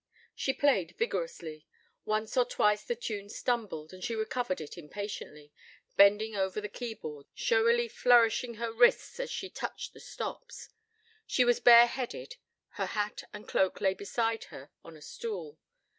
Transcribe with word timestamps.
She 0.33 0.51
played 0.51 0.95
vigorously. 0.97 1.67
Once 2.05 2.35
or 2.35 2.43
twice 2.43 2.83
the 2.83 2.95
tune 2.95 3.29
stumbled, 3.29 3.93
and 3.93 4.03
she 4.03 4.15
recovered 4.15 4.59
it 4.59 4.75
impatiently, 4.75 5.53
bending 5.95 6.35
over 6.35 6.59
the 6.59 6.67
key 6.69 6.95
board, 6.95 7.27
showily 7.35 7.87
flourishing 7.87 8.55
her 8.55 8.73
wrists 8.73 9.19
as 9.19 9.29
she 9.29 9.47
touched 9.47 9.93
the 9.93 9.99
stops. 9.99 10.69
She 11.27 11.45
was 11.45 11.59
bare 11.59 11.85
headed 11.85 12.37
(her 12.77 12.87
hat 12.87 13.25
and 13.31 13.47
cloak 13.47 13.79
lay 13.79 13.93
beside 13.93 14.45
her 14.45 14.71
on 14.83 14.97
a 14.97 15.03
stool). 15.03 15.59